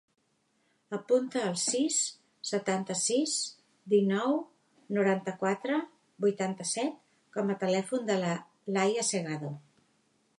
[0.97, 1.97] Apunta el sis,
[2.51, 3.35] setanta-sis,
[3.93, 4.39] dinou,
[4.99, 5.77] noranta-quatre,
[6.25, 6.97] vuitanta-set
[7.37, 8.33] com a telèfon de la
[8.79, 9.53] Laia Segado.